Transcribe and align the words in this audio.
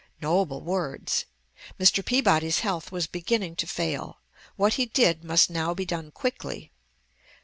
Noble 0.19 0.61
words! 0.63 1.25
Mr. 1.79 2.03
Peabody's 2.03 2.61
health 2.61 2.91
was 2.91 3.05
beginning 3.05 3.55
to 3.57 3.67
fail. 3.67 4.17
What 4.55 4.73
he 4.73 4.87
did 4.87 5.23
must 5.23 5.51
now 5.51 5.75
be 5.75 5.85
done 5.85 6.09
quickly. 6.09 6.71